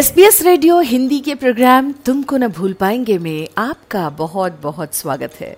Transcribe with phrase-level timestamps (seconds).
[0.00, 4.94] S B S radio Hindi के programme तुमको न भूल पाएँगे में आपका बहुत बहुत
[4.94, 5.56] स्वागत है।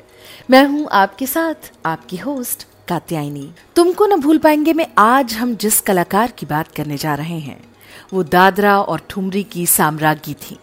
[0.50, 5.80] मैं हूँ आपके साथ आपकी होस्ट कात्यायनी। तुमको न भूल पाएँगे में आज हम जिस
[5.80, 7.58] कलाकार की बात करने जा रहे हैं,
[8.12, 10.58] वो दादरा और ठुमरी की साम्राज्ञी थी।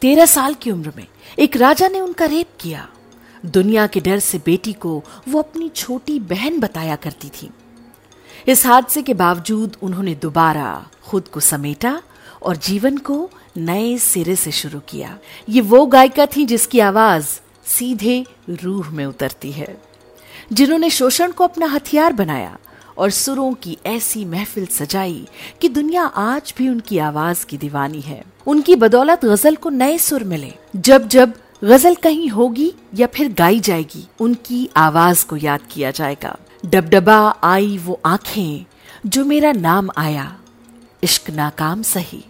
[0.00, 1.06] तेरह साल की उम्र में
[1.38, 2.88] एक राजा ने उनका रेप किया।
[3.46, 7.50] दुनिया के डर से बेटी को वो अपनी छोटी बहन बताया करती थी।
[8.48, 12.00] इस हादसे के बावजूद उन्होंने दोबारा खुद को समेटा
[12.42, 15.18] और जीवन को नए सिरे से शुरू किया।
[15.48, 17.26] ये वो गायिका थी जिसकी आवाज़
[17.66, 18.24] सीधे
[18.62, 19.76] रूह में उतरती है,
[20.52, 22.56] जिन्होंने शोषण को अपना हथियार बनाया
[22.98, 25.26] और सुरों की ऐसी महफिल सजाई
[25.60, 30.24] कि दुनिया आज भी उनकी आवाज़ की दीवानी है। उनकी बदौलत गज़ल को नए सुर
[30.24, 31.32] मिले। जब जब
[31.64, 37.78] गज़ल कहीं होगी या फिर गाई जाएगी, उनकी आवाज़ को याद किया जाएगा। डबडबा आई
[37.78, 38.64] वो आँखें,
[39.06, 40.36] जो मेरा नाम आया,
[41.02, 42.24] इश्क नाकाम सही।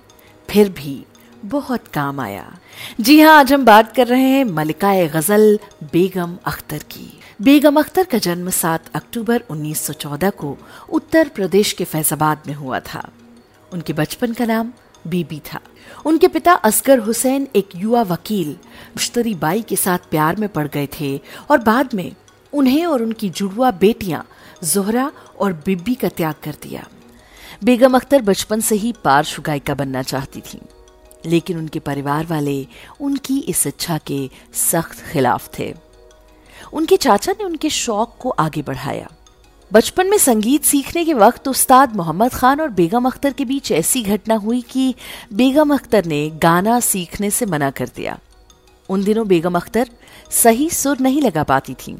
[0.50, 1.04] फिर भी
[1.44, 2.58] बहुत काम आया।
[3.00, 5.58] जी हाँ आज हम बात कर रहे हैं मलिका गज़ल
[5.92, 10.58] बेगम अख्तर की। बेगम अख्तर का जन्म 7 अक्टूबर 1914 को
[10.90, 13.10] उत्तर प्रदेश के फैजाबाद में हुआ था।
[13.72, 14.72] उनके बचपन का नाम
[15.06, 15.60] बीबी था।
[16.06, 18.50] उनके पिता असगर हुसैन एक युवा वकील
[18.88, 21.20] मुश्तरी बाई के साथ प्यार में पड़ गए थे
[21.50, 22.12] और बाद में
[22.52, 24.26] उन्हें और उनकी जुड़वा बेटियाँ
[24.64, 26.86] जोहरा और बिब्बी का त्याग कर दिया।
[27.62, 30.60] बेगम अख्तर बचपन से ही पार्श्व गायिका बनना चाहती थी,
[31.26, 32.66] लेकिन उनके परिवार वाले
[33.00, 35.72] उनकी इस इच्छा के सख्त खिलाफ थे।
[36.72, 39.10] उनके चाचा ने उनके शौक को आगे बढ़ाया।
[39.70, 44.02] बचपन में संगीत सीखने के वक्त उस्ताद मोहम्मद खान और बेगम अख्तर के बीच ऐसी
[44.04, 44.94] घटना हुई कि
[45.32, 48.18] बेगम अख्तर ने गाना सीखने से मना कर दिया।
[48.88, 49.90] उन दिनों बेगम अख्तर
[50.32, 51.96] सही सुर नहीं लगा पाती थी।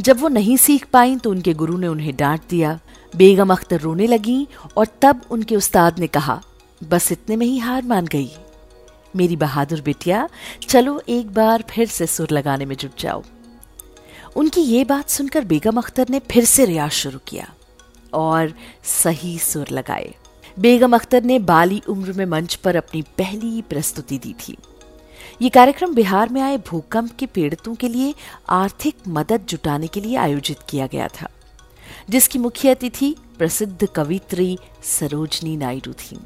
[0.00, 2.78] जब वो नहीं सीख पाई तो उनके गुरु ने उन्हें डांट दिया
[3.16, 6.42] बेगम अख्तर रोने लगी और तब उनके उस्ताद ने कहा,
[6.84, 8.30] बस इतने में ही हार मान गई।
[9.16, 10.28] मेरी बहादुर बिटिया,
[10.68, 13.22] चलो एक बार फिर से सुर लगाने में जुट जाओ।
[14.36, 17.48] उनकी ये बात सुनकर बेगम अख्तर ने फिर से रियाज शुरू किया
[18.12, 18.52] और
[18.84, 20.14] सही सुर लगाए।
[20.58, 24.56] बेगम अख्तर ने बाली उम्र में मंच पर अपनी पहली प्रस्तुति दी थी।
[25.42, 28.14] ये कार्यक्रम बिहार में आए भूकंप के पीड़ितों के लिए
[28.48, 31.28] आर्थिक मदद जुटाने के लिए आयोजित किया गया था।
[32.10, 36.18] जिसकी मुख्य अतिथि प्रसिद्ध कवित्री सरोजनी नायडू थी।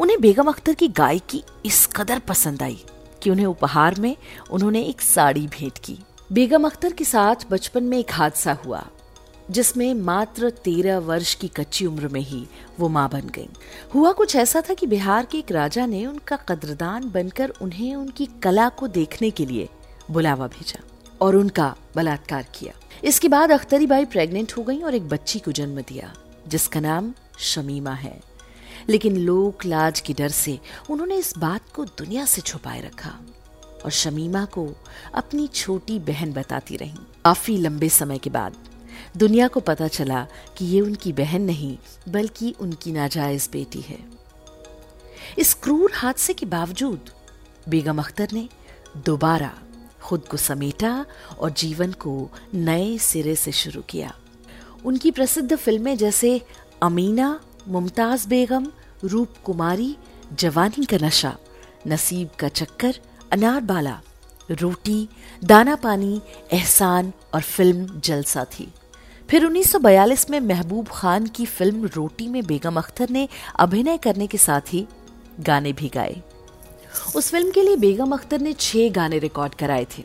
[0.00, 2.84] उन्हें बेगम अख्तर की गायकी इस कदर पसंद आई
[3.22, 4.16] कि उन्हें उपहार में
[4.50, 5.98] उन्होंने एक साड़ी भेंट की।
[6.32, 8.84] बेगम अख्तर के साथ बचपन में एक हादसा हुआ,
[9.50, 12.46] जिसमें मात्र तेरह वर्ष की कच्ची उम्र में ही
[12.80, 13.48] वो माँ बन गईं।
[13.94, 18.26] हुआ कुछ ऐसा था कि बिहार के एक राजा ने उनका कद्रदान बनकर उन्हें उनकी
[18.42, 19.68] कला को देखने के लिए
[20.10, 20.80] बुलावा भेजा।
[21.20, 22.72] और उनका बलात्कार किया।
[23.04, 26.12] इसके बाद अख्तरी बाई प्रेग्नेंट हो गई और एक बच्ची को जन्म दिया,
[26.48, 28.20] जिसका नाम शमीमा है।
[28.88, 30.58] लेकिन लोक लाज के डर से
[30.90, 33.18] उन्होंने इस बात को दुनिया से छुपाए रखा
[33.84, 34.68] और शमीमा को
[35.14, 38.56] अपनी छोटी बहन बताती रही। काफ़ी लंबे समय के बाद
[39.16, 40.26] दुनिया को पता चला
[40.56, 41.76] कि ये उनकी बहन नहीं,
[42.08, 43.98] बल्कि उनकी नाजायज बेटी है।
[45.38, 47.10] इस क्रूर हादसे के बावजूद
[47.68, 48.48] बेगम अख्तर ने
[48.96, 49.52] दोबारा
[50.10, 51.06] खुद को समेटा
[51.40, 54.14] और जीवन को नए सिरे से शुरू किया।
[54.84, 56.40] उनकी प्रसिद्ध फ़िल्में जैसे
[56.82, 58.66] अमीना, मुमताज़ बेगम,
[59.04, 59.96] रूप कुमारी,
[60.32, 61.36] जवानी का नशा,
[61.86, 63.00] नसीब का चक्कर
[63.32, 64.00] अनारबाला
[64.50, 65.08] रोटी,
[65.44, 66.20] दाना पानी,
[66.52, 68.72] एहसान और फ़िल्म जलसा थी।
[69.30, 73.28] फिर 1942 में महबूब खान की फ़िल्म रोटी में बेगम अख्तर ने
[73.58, 74.86] अभिनय करने के साथ ही
[75.40, 76.22] गाने भी गाए।
[77.16, 80.04] उस फ़िल्म के लिए बेगम अख्तर ने छह गाने रिकॉर्ड कराए थे।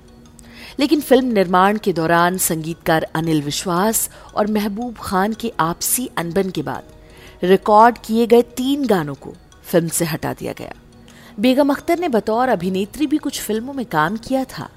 [0.79, 6.61] लेकिन फ़िल्म निर्माण के दौरान संगीतकार अनिल विश्वास और महबूब खान के आपसी अनबन के
[6.61, 6.83] बाद
[7.43, 10.73] रिकॉर्ड किए गए तीन गानों को फ़िल्म से हटा दिया गया।
[11.39, 14.69] बेगम अख्तर ने बतौर अभिनेत्री भी कुछ फ़िल्मों में काम किया था।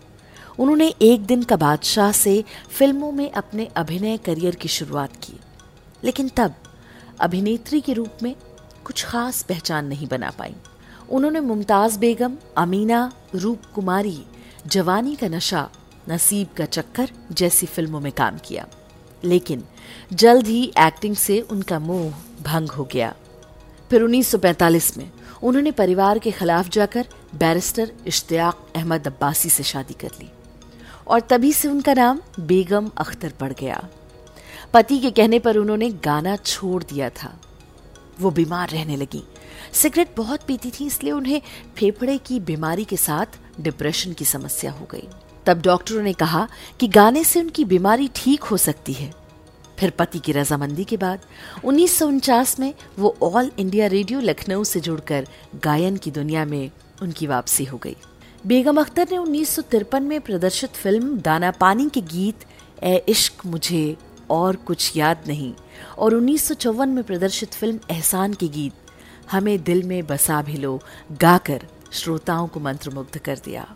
[0.58, 5.40] उन्होंने एक दिन का बादशाह से फ़िल्मों में अपने अभिनय करियर की शुरुआत की।
[6.04, 6.54] लेकिन तब
[7.20, 8.34] अभिनेत्री के रूप में
[8.84, 10.54] कुछ खास पहचान नहीं बना पाई।
[11.10, 14.24] उन्होंने मुमताज़ बेगम, अमीना, रूप कुमारी,
[14.66, 15.70] जवानी का नशा,
[16.10, 18.66] नसीब का चक्कर जैसी फ़िल्मों में काम किया।
[19.24, 19.64] लेकिन
[20.12, 22.10] जल्द ही एक्टिंग से उनका मोह
[22.42, 23.14] भंग हो गया।
[23.90, 25.10] फिर 1945 में
[25.42, 30.30] उन्होंने परिवार के खिलाफ जाकर बैरिस्टर इश्तियाक अहमद अब्बासी से शादी कर ली।
[31.06, 33.88] और तभी से उनका नाम बेगम अख्तर पड़ गया।
[34.74, 37.40] पति के कहने पर उन्होंने गाना छोड़ दिया था।
[38.20, 39.24] वो बीमार रहने लगी।
[39.72, 41.40] सिगरेट बहुत पीती थी, इसलिए उन्हें
[41.76, 45.08] फेफड़े की बीमारी के साथ डिप्रेशन की समस्या हो गई।
[45.46, 46.46] तब डॉक्टरों ने कहा
[46.80, 49.12] कि गाने से उनकी बीमारी ठीक हो सकती है।
[49.78, 51.20] फिर पति की रजामंदी के बाद,
[51.64, 55.26] उन्नीस में वो ऑल इंडिया रेडियो लखनऊ से जुड़कर
[55.64, 56.70] गायन की दुनिया में
[57.02, 57.96] उनकी वापसी हो गई।
[58.46, 62.44] बेगम अख्तर ने उन्नीस सौ तिरपन में प्रदर्शित फ़िल्म दाना पानी के गीत
[62.82, 63.96] ए इश्क मुझे
[64.30, 65.52] और कुछ याद नहीं
[65.98, 68.72] और उन्नीस में प्रदर्शित फ़िल्म एहसान के गीत
[69.30, 70.80] हमें दिल में बसा भी लो,
[71.12, 73.74] गाकर श्रोताओं को मंत्रमुग्ध कर दिया।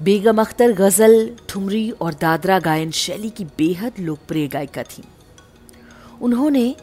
[0.00, 5.04] बेगम अख्तर गज़ल, ठुमरी और दादरा गायन शैली की बेहद लोकप्रिय गायिका थी।
[6.22, 6.76] उन्होंने,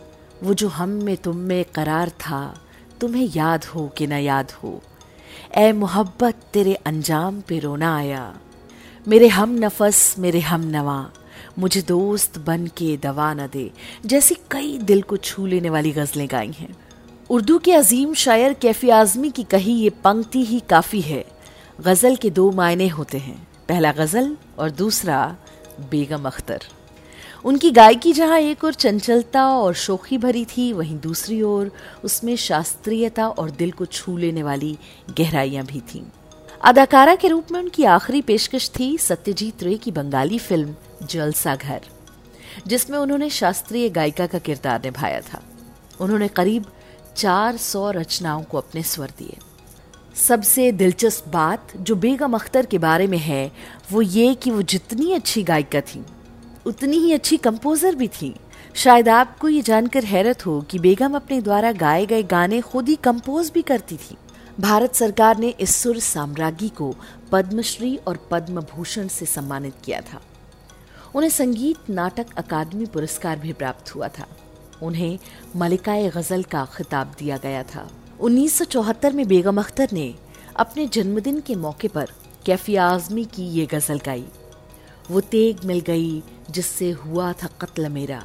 [0.43, 2.61] वो जो हम में तुम में करार था,
[3.01, 4.81] तुम्हें याद हो कि न याद हो।
[5.57, 8.37] ए मोहब्बत, तेरे अंजाम पे रोना आया।
[9.07, 11.11] मेरे हम नफस, मेरे हम नवा।
[11.59, 13.71] मुझे दोस्त बन के दवा न दे।
[14.05, 16.77] जैसी कई दिल को छू लेने वाली गजलें गाई हैं।
[17.31, 21.23] उर्दू के अजीम शायर कैफी आजमी की कही ये पंक्ति ही काफ़ी है।
[21.81, 23.35] गज़ल के दो मायने होते हैं।
[23.69, 25.19] पहला गज़ल और दूसरा
[25.91, 26.63] बेगम अख्तर।
[27.45, 31.71] उनकी गायकी जहाँ एक और चंचलता और शोखी भरी थी, वहीं दूसरी ओर
[32.03, 34.77] उसमें शास्त्रीयता और दिल को छू लेने वाली
[35.17, 36.03] गहराइयाँ भी थीं।
[36.63, 40.75] अदाकारा के रूप में उनकी आखिरी पेशकश थी सत्यजीत रे की बंगाली फ़िल्म
[41.05, 41.81] जलसा घर,
[42.67, 45.41] जिसमें उन्होंने शास्त्रीय गायिका का किरदार निभाया था।
[46.01, 46.65] उन्होंने करीब
[47.21, 49.37] 400 रचनाओं को अपने स्वर दिए।
[50.15, 53.51] सबसे दिलचस्प बात जो बेगम अख्तर के बारे में है,
[53.91, 56.03] वो ये कि वो जितनी अच्छी गायिका थी,
[56.65, 58.33] उतनी ही अच्छी कंपोजर भी थी।
[58.75, 62.95] शायद आपको ये जानकर हैरत हो कि बेगम अपने द्वारा गाए गए गाने खुद ही
[62.95, 64.17] कंपोज भी करती थी।
[64.59, 66.95] भारत सरकार ने इस सुर साम्राज्ञी को
[67.31, 70.21] पद्मश्री और पद्म भूषण से सम्मानित किया था।
[71.15, 74.27] उन्हें संगीत नाटक अकादमी पुरस्कार भी प्राप्त हुआ था।
[74.83, 75.19] उन्हें
[75.55, 77.89] मलिकाए गज़ल का खिताब दिया गया था।
[78.21, 80.15] 1974 में बेगम अख्तर ने
[80.55, 82.11] अपने जन्मदिन के मौके पर
[82.45, 84.25] कैफी आजमी की ये गज़ल गाई।
[85.11, 88.23] वो तेग मिल गई जिससे हुआ था कत्ल मेरा।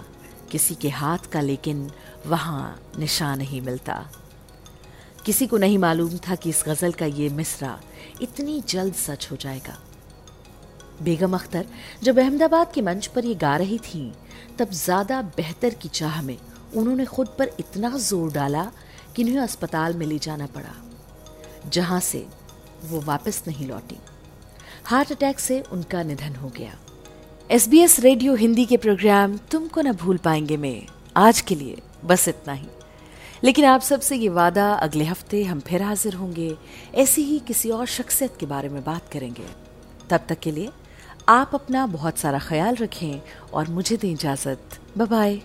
[0.50, 1.90] किसी के हाथ का लेकिन
[2.26, 4.06] वहाँ निशान नहीं मिलता।
[5.24, 7.80] किसी को नहीं मालूम था कि इस गज़ल का ये मिसरा
[8.22, 9.78] इतनी जल्द सच हो जाएगा।
[11.02, 11.66] बेगम अख्तर,
[12.02, 14.12] जब अहमदाबाद के मंच पर ये गा रही थी,
[14.58, 16.36] तब ज़्यादा बेहतर की चाह में
[16.74, 18.64] उन्होंने खुद पर इतना ज़ोर डाला
[19.16, 20.74] कि उन्हें अस्पताल में ले जाना पड़ा,
[21.68, 22.26] जहाँ से
[22.84, 23.98] वो वापस नहीं लौटी।
[24.84, 26.72] हार्ट अटैक से उनका निधन हो गया।
[27.50, 31.76] S B S radio Hindi के प्रोग्राम तुमको ना भूल पाएँगे में, आज के लिए
[32.04, 32.68] बस इतना ही।
[33.44, 36.56] लेकिन आप सबसे ये वादा अगले हफ़्ते हम फिर हाजिर होंगे,
[36.94, 39.46] ऐसी ही किसी और शख्सियत के बारे में बात करेंगे।
[40.10, 40.70] तब तक के लिए
[41.28, 43.20] आप अपना बहुत सारा ख्याल रखें
[43.54, 45.40] और मुझे दें इजाज़त। बाय